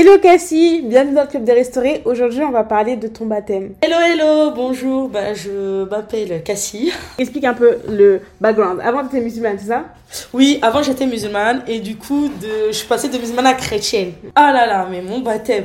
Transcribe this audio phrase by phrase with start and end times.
[0.00, 2.02] Hello Cassie, bienvenue dans le Club des Restaurés.
[2.04, 3.72] Aujourd'hui, on va parler de ton baptême.
[3.82, 6.92] Hello, hello, bonjour, bah, je m'appelle Cassie.
[7.18, 8.80] Explique un peu le background.
[8.80, 9.86] Avant, tu étais musulmane, c'est ça?
[10.32, 12.68] Oui, avant j'étais musulmane et du coup, de...
[12.68, 14.12] je suis passée de musulmane à chrétienne.
[14.36, 15.64] Ah là là, mais mon baptême.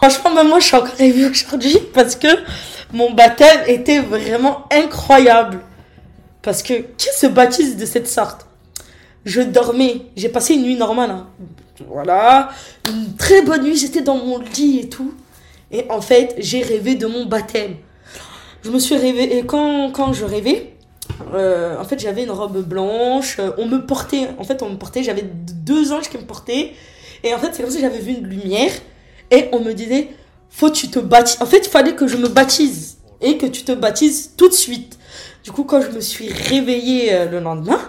[0.00, 2.28] Franchement, même moi, je suis encore émue aujourd'hui parce que
[2.92, 5.58] mon baptême était vraiment incroyable.
[6.42, 8.46] Parce que qui se baptise de cette sorte?
[9.24, 11.10] Je dormais, j'ai passé une nuit normale.
[11.10, 11.26] hein.
[11.88, 12.50] Voilà,
[12.88, 15.14] une très bonne nuit, j'étais dans mon lit et tout.
[15.72, 17.74] Et en fait, j'ai rêvé de mon baptême.
[18.62, 20.74] Je me suis rêvé, et quand, quand je rêvais,
[21.34, 24.76] euh, en fait, j'avais une robe blanche, euh, on me portait, en fait, on me
[24.76, 26.72] portait, j'avais deux anges qui me portaient.
[27.24, 28.70] Et en fait, c'est comme si j'avais vu une lumière,
[29.30, 30.10] et on me disait,
[30.50, 31.42] faut que tu te baptises.
[31.42, 34.54] En fait, il fallait que je me baptise, et que tu te baptises tout de
[34.54, 34.98] suite.
[35.42, 37.80] Du coup, quand je me suis réveillée euh, le lendemain,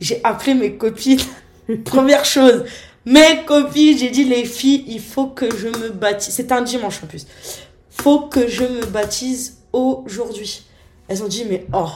[0.00, 1.20] j'ai appelé mes copines.
[1.84, 2.64] Première chose,
[3.04, 6.34] mes copines, j'ai dit les filles, il faut que je me baptise.
[6.34, 7.26] C'était un dimanche en plus.
[7.90, 10.62] Faut que je me baptise aujourd'hui.
[11.08, 11.90] Elles ont dit mais oh,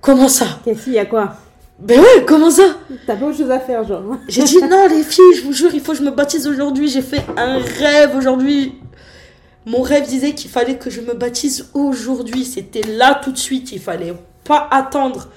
[0.00, 0.46] comment ça?
[0.64, 1.36] Cassie, il y a quoi?
[1.78, 2.76] Ben ouais, comment ça?
[3.06, 4.16] T'as pas autre chose à faire, genre.
[4.28, 6.88] J'ai dit non les filles, je vous jure, il faut que je me baptise aujourd'hui.
[6.88, 8.74] J'ai fait un rêve aujourd'hui.
[9.66, 12.44] Mon rêve disait qu'il fallait que je me baptise aujourd'hui.
[12.44, 13.72] C'était là tout de suite.
[13.72, 15.28] Il fallait pas attendre.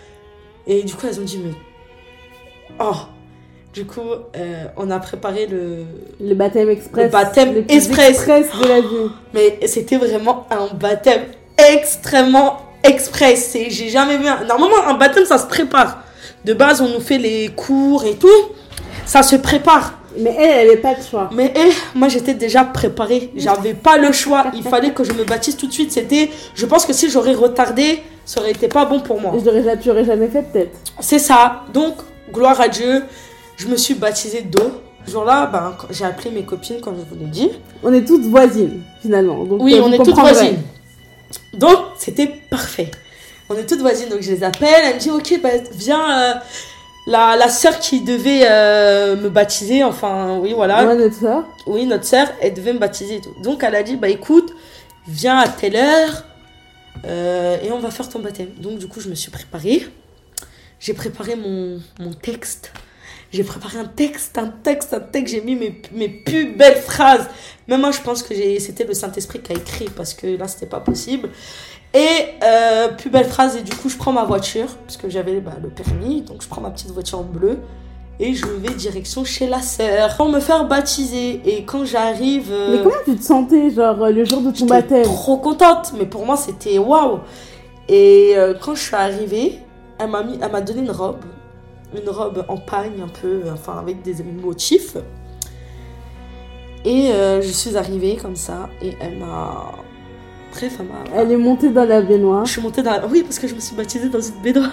[0.65, 1.53] Et du coup, elles ont dit mais
[2.79, 2.95] oh.
[3.77, 5.83] Du coup, euh, on a préparé le.
[6.19, 7.05] Le baptême express.
[7.05, 8.09] Le baptême le express.
[8.09, 9.11] express de la vie.
[9.35, 11.21] Mais c'était vraiment un baptême
[11.75, 13.55] extrêmement express.
[13.69, 14.45] J'ai jamais vu un...
[14.45, 16.01] Normalement, un baptême, ça se prépare.
[16.43, 18.27] De base, on nous fait les cours et tout.
[19.05, 19.93] Ça se prépare.
[20.17, 21.29] Mais elle, elle avait pas de choix.
[21.31, 23.31] Mais eh, moi, j'étais déjà préparée.
[23.35, 24.45] J'avais pas le choix.
[24.55, 25.91] Il fallait que je me baptise tout de suite.
[25.91, 26.31] C'était...
[26.55, 29.33] Je pense que si j'aurais retardé, ça aurait été pas bon pour moi.
[29.35, 30.79] Je tu aurais jamais fait, peut-être.
[30.99, 31.61] C'est ça.
[31.71, 31.93] Donc,
[32.33, 33.03] gloire à Dieu.
[33.57, 34.81] Je me suis baptisée d'eau.
[35.05, 37.49] Ce jour-là, ben, j'ai appelé mes copines, comme je vous l'ai dit.
[37.83, 39.43] On est toutes voisines, finalement.
[39.45, 40.61] Donc, Oui, euh, on est toutes voisines.
[41.53, 42.91] Donc, c'était parfait.
[43.49, 44.69] On est toutes voisines, donc je les appelle.
[44.85, 46.33] Elle me dit, ok, bah, viens, euh,
[47.07, 50.83] la, la sœur qui devait euh, me baptiser, enfin, oui, voilà.
[50.83, 51.43] Moi, notre soeur.
[51.65, 53.33] Oui, notre sœur, elle devait me baptiser et tout.
[53.43, 54.51] Donc, elle a dit, bah, écoute,
[55.07, 56.25] viens à telle heure
[57.05, 58.49] euh, et on va faire ton baptême.
[58.59, 59.87] Donc, du coup, je me suis préparée.
[60.81, 62.73] J'ai préparé mon, mon texte.
[63.31, 65.33] J'ai préparé un texte, un texte, un texte.
[65.35, 67.27] J'ai mis mes, mes plus belles phrases.
[67.67, 70.65] Même moi, je pense que c'était le Saint-Esprit qui a écrit parce que là, c'était
[70.65, 71.29] pas possible.
[71.93, 72.07] Et
[72.43, 73.57] euh, plus belle phrase.
[73.57, 76.21] Et du coup, je prends ma voiture parce que j'avais bah, le permis.
[76.21, 77.57] Donc, je prends ma petite voiture bleue
[78.19, 81.41] et je vais direction chez la sœur pour me faire baptiser.
[81.45, 82.49] Et quand j'arrive.
[82.51, 85.03] euh, Mais comment tu te sentais, genre, euh, le jour de ton baptême?
[85.03, 87.19] trop contente, mais pour moi c'était waouh.
[87.89, 89.59] Et euh, quand je suis arrivée,
[89.99, 91.23] elle m'a mis, elle m'a donné une robe,
[91.95, 94.97] une robe en pagne un peu, enfin avec des motifs.
[96.85, 99.73] Et euh, je suis arrivée comme ça et elle m'a,
[100.61, 101.19] elle m'a.
[101.21, 102.45] Elle est montée dans la baignoire.
[102.45, 103.07] Je suis montée dans, la...
[103.07, 104.71] oui parce que je me suis baptisée dans une baignoire.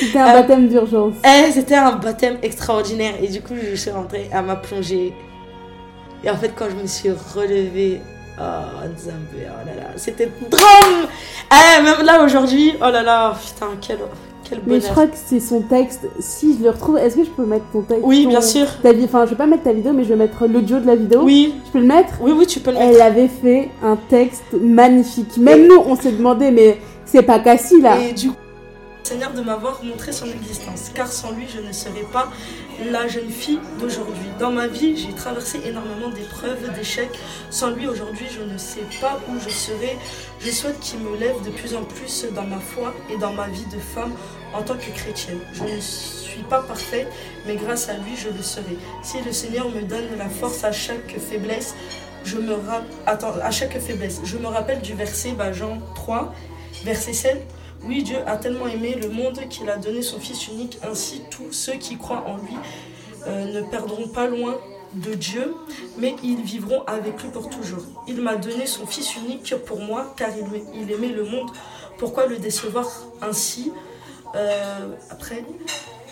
[0.00, 1.14] C'était un Euh, baptême d'urgence.
[1.24, 5.14] Eh, c'était un baptême extraordinaire et du coup je suis rentrée, elle m'a plongée.
[6.24, 8.00] Et en fait quand je me suis relevée,
[8.38, 8.42] oh
[8.94, 11.08] Nzambe, oh là là, c'était drôle.
[11.50, 13.98] Eh, même là aujourd'hui, oh là là, putain quel
[14.54, 16.00] quel Mais je crois que c'est son texte.
[16.20, 18.66] Si je le retrouve, est-ce que je peux mettre ton texte Oui, ton- bien sûr.
[18.82, 20.86] Ta vie, enfin, je vais pas mettre ta vidéo, mais je vais mettre l'audio de
[20.86, 21.20] la vidéo.
[21.22, 22.14] Oui, Je peux le mettre?
[22.20, 22.94] Oui, oui, tu peux le mettre.
[22.94, 25.36] Elle avait fait un texte magnifique.
[25.38, 27.96] Même nous, on s'est demandé, mais c'est pas Cassie là.
[28.00, 28.36] Et du coup,
[29.12, 32.30] De m'avoir montré son existence, car sans lui, je ne serais pas
[32.90, 34.24] la jeune fille d'aujourd'hui.
[34.40, 37.18] Dans ma vie, j'ai traversé énormément d'épreuves, d'échecs.
[37.50, 39.98] Sans lui, aujourd'hui, je ne sais pas où je serai.
[40.40, 43.48] Je souhaite qu'il me lève de plus en plus dans ma foi et dans ma
[43.48, 44.12] vie de femme
[44.54, 45.40] en tant que chrétienne.
[45.52, 47.08] Je ne suis pas parfaite,
[47.46, 48.76] mais grâce à lui, je le serai.
[49.02, 51.74] Si le Seigneur me donne la force à chaque faiblesse,
[52.24, 54.20] je me ra- Attends, à chaque faiblesse.
[54.24, 56.32] Je me rappelle du verset bah, Jean 3,
[56.84, 57.46] verset 7.
[57.84, 61.52] Oui, Dieu a tellement aimé le monde qu'il a donné son Fils unique, ainsi tous
[61.52, 62.54] ceux qui croient en lui
[63.26, 64.56] euh, ne perdront pas loin
[64.94, 65.54] de Dieu,
[65.98, 67.82] mais ils vivront avec lui pour toujours.
[68.06, 70.28] Il m'a donné son Fils unique pour moi, car
[70.74, 71.50] il, aimait le monde.
[71.98, 72.88] Pourquoi le décevoir
[73.20, 73.72] ainsi?
[74.34, 75.44] Euh, Après,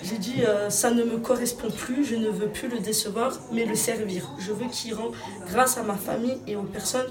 [0.03, 3.65] j'ai dit, euh, ça ne me correspond plus, je ne veux plus le décevoir, mais
[3.65, 4.31] le servir.
[4.39, 5.13] Je veux qu'il rende
[5.47, 7.07] grâce à ma famille et aux personnes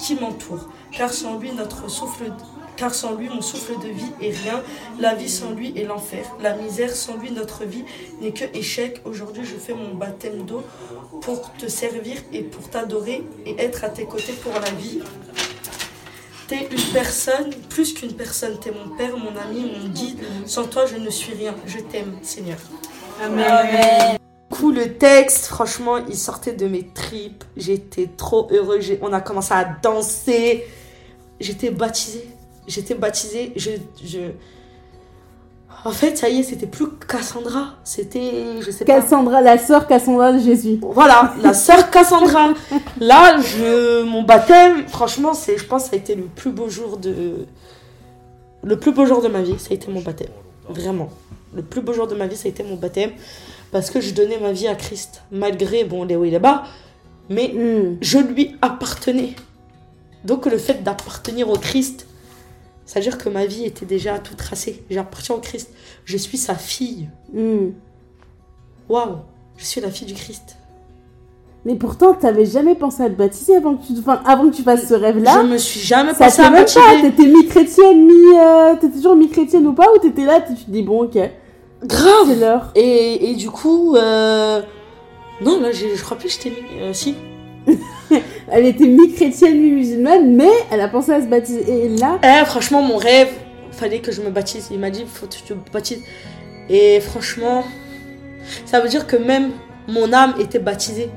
[0.00, 0.68] qui m'entourent.
[0.90, 2.32] Car sans lui, notre souffle,
[2.76, 4.62] car sans lui, mon souffle de vie est rien.
[4.98, 6.24] La vie sans lui est l'enfer.
[6.40, 7.84] La misère sans lui, notre vie
[8.20, 9.00] n'est que échec.
[9.04, 10.62] Aujourd'hui, je fais mon baptême d'eau
[11.20, 15.00] pour te servir et pour t'adorer et être à tes côtés pour la vie.
[16.48, 18.58] T'es une personne, plus qu'une personne.
[18.58, 20.18] T'es mon père, mon ami, mon guide.
[20.44, 21.54] Sans toi, je ne suis rien.
[21.66, 22.58] Je t'aime, Seigneur.
[23.24, 24.18] Amen.
[24.50, 27.44] coup, le texte, franchement, il sortait de mes tripes.
[27.56, 28.80] J'étais trop heureux.
[29.00, 30.64] On a commencé à danser.
[31.40, 32.28] J'étais baptisée.
[32.66, 33.52] J'étais baptisée.
[33.56, 33.70] Je,
[34.04, 34.20] je...
[35.84, 37.74] En fait, ça y est, c'était plus Cassandra.
[37.82, 39.00] C'était, je sais pas.
[39.00, 40.78] Cassandra, la sœur Cassandra de Jésus.
[40.80, 42.50] Voilà, la sœur Cassandra.
[43.00, 46.68] Là, je, mon baptême, franchement, c'est, je pense, que ça a été le plus beau
[46.68, 47.46] jour de,
[48.62, 49.58] le plus beau jour de ma vie.
[49.58, 50.30] Ça a été mon baptême,
[50.68, 51.10] vraiment.
[51.54, 53.10] Le plus beau jour de ma vie, ça a été mon baptême,
[53.72, 56.62] parce que je donnais ma vie à Christ, malgré bon les hauts et les bas,
[57.28, 57.96] mais Hmm.
[58.00, 59.34] je lui appartenais.
[60.24, 62.06] Donc le fait d'appartenir au Christ,
[62.84, 64.82] c'est-à-dire que ma vie était déjà tout tracée.
[64.90, 65.70] J'appartiens au Christ.
[66.04, 67.08] Je suis sa fille.
[67.32, 67.70] Hmm.
[68.88, 69.16] Waouh,
[69.56, 70.56] je suis la fille du Christ.
[71.64, 74.62] Mais pourtant, t'avais jamais pensé à te baptiser avant que tu, enfin, avant que tu
[74.62, 75.44] fasses ce Je rêve-là.
[75.44, 76.80] me suis jamais Ça pensé te à même baptiser.
[76.80, 77.00] pas.
[77.02, 78.36] T'étais mi-chrétienne, mi.
[78.36, 81.32] euh, T'étais toujours mi-chrétienne ou pas Ou t'étais là, tu te dis, bon, ok, c'est
[81.86, 82.40] Grave.
[82.40, 82.72] l'heure.
[82.74, 84.60] Et, et du coup, euh...
[85.40, 86.80] non, là, je crois plus que j'étais mis.
[86.80, 87.14] euh, si.
[88.50, 91.64] Elle était mi-chrétienne, mi-musulmane, mais elle a pensé à se baptiser.
[91.68, 93.28] Et là, Eh, franchement, mon rêve,
[93.70, 94.68] fallait que je me baptise.
[94.70, 96.02] Il m'a dit, faut que tu te baptises.
[96.68, 97.64] Et franchement,
[98.66, 99.50] ça veut dire que même
[99.88, 101.08] mon âme était baptisée.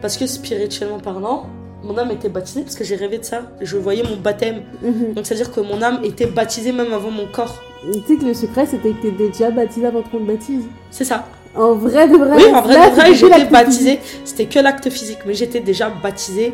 [0.00, 1.46] Parce que spirituellement parlant,
[1.82, 3.50] mon âme était baptisée parce que j'ai rêvé de ça.
[3.60, 4.62] Je voyais mon baptême.
[4.82, 5.14] mhm.
[5.14, 7.60] Donc, c'est-à-dire que mon âme était baptisée même avant mon corps.
[7.92, 10.64] tu sais que le secret, c'était que t'étais déjà baptisée avant qu'on te baptise.
[10.92, 11.26] C'est ça.
[11.56, 12.36] En vrai de vrai.
[12.36, 13.98] Oui, en vrai, de vrai, j'étais baptisée.
[14.24, 16.52] C'était que l'acte physique, mais j'étais déjà baptisée.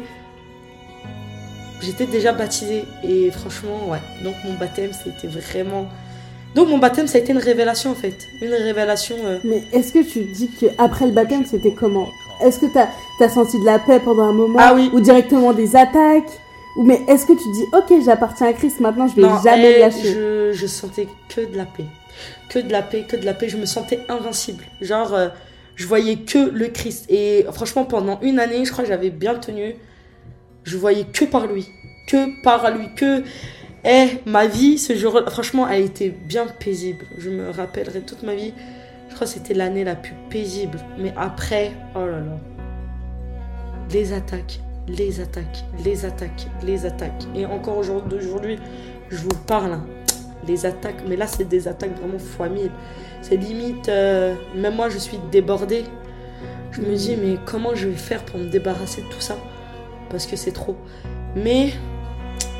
[1.82, 2.84] J'étais déjà baptisée.
[3.06, 3.98] Et franchement, ouais.
[4.22, 5.86] Donc, mon baptême, c'était vraiment.
[6.54, 8.14] Donc, mon baptême, ça a été une révélation, en fait.
[8.40, 9.16] Une révélation.
[9.24, 12.08] euh, Mais est-ce que tu dis que après le baptême, c'était comment?
[12.42, 12.88] Est-ce que t'as
[13.20, 14.58] as senti de la paix pendant un moment?
[14.60, 14.90] Ah oui.
[14.92, 16.30] Ou directement des attaques?
[16.76, 19.80] Mais est-ce que tu dis, ok, j'appartiens à Christ, maintenant je vais Non, jamais eh,
[19.80, 20.12] lâcher?
[20.12, 21.84] je, je sentais que de la paix.
[22.48, 23.48] Que de la paix, que de la paix.
[23.48, 24.64] Je me sentais invincible.
[24.80, 25.28] Genre, euh,
[25.76, 27.06] je voyais que le Christ.
[27.08, 29.74] Et franchement, pendant une année, je crois que j'avais bien tenu.
[30.64, 31.68] Je voyais que par lui.
[32.06, 32.88] Que par lui.
[32.94, 33.22] Que.
[33.84, 37.04] Eh, ma vie, ce jour-là, franchement, elle était bien paisible.
[37.18, 38.52] Je me rappellerai toute ma vie.
[39.10, 40.78] Je crois que c'était l'année la plus paisible.
[40.98, 42.38] Mais après, oh là là.
[43.92, 47.24] Les attaques, les attaques, les attaques, les attaques.
[47.34, 48.58] Et encore aujourd'hui,
[49.10, 49.72] je vous parle.
[49.72, 49.84] hein.
[50.46, 52.70] Les attaques, mais là, c'est des attaques vraiment fois mille.
[53.22, 55.84] C'est limite, euh, même moi, je suis débordée.
[56.70, 59.38] Je me dis, mais comment je vais faire pour me débarrasser de tout ça?
[60.10, 60.76] Parce que c'est trop.
[61.34, 61.72] Mais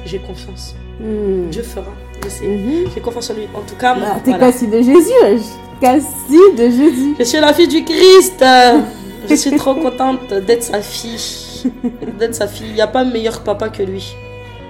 [0.07, 0.75] j'ai confiance.
[0.99, 1.51] Hmm.
[1.51, 1.93] Dieu fera,
[2.23, 2.47] je sais.
[2.47, 2.87] Mhm.
[2.95, 3.49] J'ai confiance en lui.
[3.55, 4.47] En tout cas, Bah, T'es voilà.
[4.47, 5.45] Cassie de Jésus.
[5.81, 7.15] Cassie de Jésus.
[7.19, 8.41] je suis la fille du Christ.
[8.41, 8.81] Euh,
[9.29, 11.54] Je suis trop contente d'être sa fille.
[12.19, 12.67] D'être sa fille.
[12.69, 14.15] Il n'y a pas meilleur papa que lui.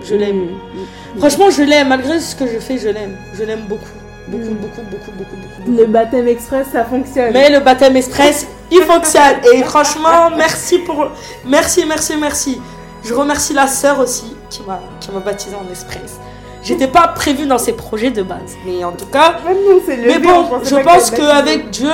[0.04, 0.42] Je l'aime.
[0.50, 1.18] Hmm.
[1.18, 1.88] Franchement, je l'aime.
[1.88, 3.16] Malgré ce que je fais, je l'aime.
[3.34, 3.84] Je l'aime beaucoup.
[4.28, 4.54] Beaucoup, Mm.
[4.54, 5.62] beaucoup, beaucoup, beaucoup, beaucoup.
[5.66, 5.78] beaucoup.
[5.78, 7.32] Le baptême express, ça fonctionne.
[7.34, 9.36] Mais le baptême express, il fonctionne.
[9.52, 11.08] Et franchement, merci pour.
[11.46, 12.58] Merci, merci, merci.
[13.04, 16.18] Je remercie la sœur aussi qui m'a qui m'a baptisé en express.
[16.62, 18.56] J'étais pas prévue dans ses projets de base.
[18.64, 19.36] Mais en tout cas.
[19.46, 21.90] Même nous, c'est le Mais bon, je pense qu'avec Dieu,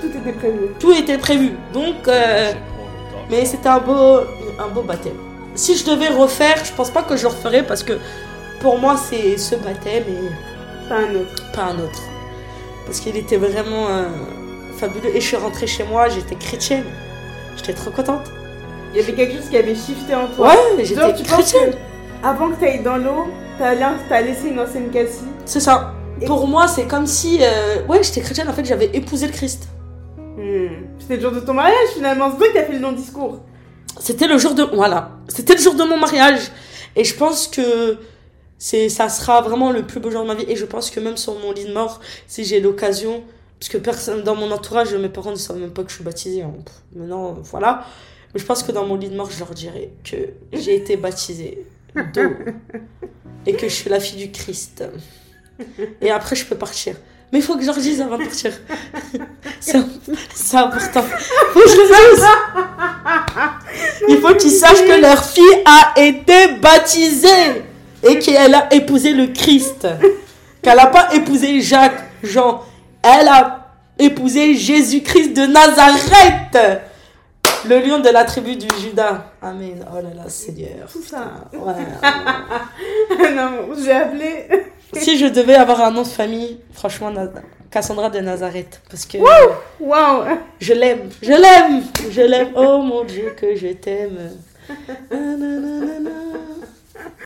[0.00, 0.58] Tout était prévu.
[0.80, 1.52] tout était prévu.
[1.74, 2.08] Donc.
[2.08, 2.52] euh,
[3.34, 4.20] mais c'était un beau,
[4.58, 5.14] un beau baptême.
[5.54, 7.94] Si je devais refaire, je pense pas que je le referais parce que
[8.60, 11.52] pour moi, c'est ce baptême et Pas un autre.
[11.52, 12.00] pas un autre.
[12.86, 14.04] Parce qu'il était vraiment euh,
[14.76, 15.10] fabuleux.
[15.14, 16.84] Et je suis rentrée chez moi, j'étais chrétienne.
[17.56, 18.30] J'étais trop contente.
[18.92, 20.48] Il y avait quelque chose qui avait shifté en toi.
[20.48, 21.72] Ouais, j'étais chrétienne.
[21.72, 23.26] que avant que tu ailles dans l'eau,
[23.58, 25.24] t'as laissé une ancienne Cassie.
[25.44, 25.92] C'est ça.
[26.20, 27.38] Et- Pour moi, c'est comme si.
[27.42, 29.66] euh, ouais, j'étais chrétienne, en fait, j'avais épousé le Christ.
[31.04, 32.30] C'était le jour de ton mariage finalement.
[32.30, 33.40] C'est toi qui as fait le long discours.
[34.00, 34.62] C'était le jour de.
[34.62, 35.10] Voilà.
[35.28, 36.50] C'était le jour de mon mariage.
[36.96, 37.98] Et je pense que.
[38.56, 40.46] C'est, ça sera vraiment le plus beau jour de ma vie.
[40.48, 43.22] Et je pense que même sur mon lit de mort, si j'ai l'occasion,
[43.60, 46.04] parce que personne dans mon entourage, mes parents ne savent même pas que je suis
[46.04, 46.42] baptisée.
[46.42, 46.54] hein.
[46.94, 47.84] Maintenant, voilà.
[48.32, 50.16] Mais je pense que dans mon lit de mort, je leur dirai que
[50.54, 51.66] j'ai été baptisée
[52.14, 52.30] d'eau
[53.44, 54.82] et que je suis la fille du Christ.
[56.00, 56.96] Et après, je peux partir.
[57.34, 58.52] Mais il faut que je leur dise avant de partir.
[59.60, 59.76] C'est,
[60.56, 61.02] important.
[61.52, 62.24] Faut que je le dise.
[64.08, 67.64] Il faut qu'ils sachent que leur fille a été baptisée
[68.04, 69.88] et qu'elle a épousé le Christ.
[70.62, 72.62] Qu'elle n'a pas épousé Jacques, Jean.
[73.02, 73.66] Elle a
[73.98, 76.84] épousé Jésus-Christ de Nazareth.
[77.68, 79.32] Le lion de la tribu du Judas.
[79.42, 79.84] Amen.
[79.90, 80.88] Oh là là, Seigneur.
[80.92, 81.48] Tout ça.
[81.52, 81.72] Ouais.
[83.34, 84.46] non, j'ai appelé.
[84.94, 87.12] Si je devais avoir un nom de famille, franchement,
[87.70, 88.80] Cassandra de Nazareth.
[88.88, 89.18] Parce que
[89.80, 90.24] Waouh.
[90.60, 91.10] je l'aime.
[91.22, 91.82] Je l'aime.
[92.10, 92.50] Je l'aime.
[92.54, 94.30] Oh mon Dieu, que je t'aime.
[95.10, 96.10] Nananana.